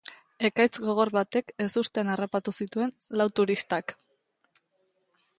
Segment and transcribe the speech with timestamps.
[0.47, 3.93] Ekaitz gogor batek ezustean harrapatu zituen lau turistak.